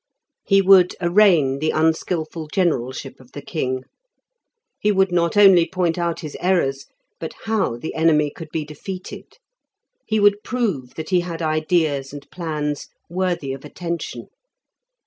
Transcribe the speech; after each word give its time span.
He 0.43 0.63
would 0.63 0.95
arraign 0.99 1.59
the 1.59 1.69
unskilful 1.69 2.47
generalship 2.47 3.19
of 3.19 3.33
the 3.33 3.41
king; 3.43 3.83
he 4.79 4.91
would 4.91 5.11
not 5.11 5.37
only 5.37 5.67
point 5.69 5.95
out 5.99 6.21
his 6.21 6.35
errors, 6.39 6.87
but 7.19 7.33
how 7.43 7.77
the 7.77 7.93
enemy 7.93 8.31
could 8.31 8.49
be 8.49 8.65
defeated. 8.65 9.37
He 10.07 10.19
would 10.19 10.41
prove 10.43 10.95
that 10.95 11.11
he 11.11 11.19
had 11.19 11.43
ideas 11.43 12.13
and 12.13 12.27
plans 12.31 12.87
worthy 13.11 13.53
of 13.53 13.63
attention. 13.63 14.29